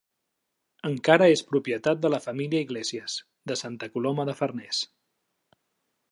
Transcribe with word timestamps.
Encara 0.87 1.25
és 1.33 1.43
propietat 1.49 1.99
de 2.05 2.09
la 2.13 2.19
família 2.23 2.63
Iglésies, 2.65 3.17
de 3.51 3.57
Santa 3.61 3.91
Coloma 3.97 4.25
de 4.31 4.35
Farners. 4.39 4.81